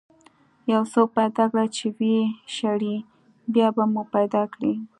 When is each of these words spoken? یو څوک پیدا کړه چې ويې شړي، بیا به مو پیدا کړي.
یو 0.73 0.81
څوک 0.93 1.07
پیدا 1.19 1.43
کړه 1.51 1.65
چې 1.75 1.85
ويې 1.97 2.23
شړي، 2.55 2.95
بیا 3.53 3.67
به 3.75 3.83
مو 3.91 4.03
پیدا 4.15 4.41
کړي. 4.53 4.73